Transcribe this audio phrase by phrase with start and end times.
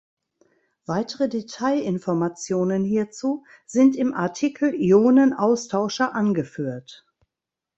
[0.87, 7.05] Weitere Detailinformationen hierzu sind im Artikel Ionenaustauscher angeführt.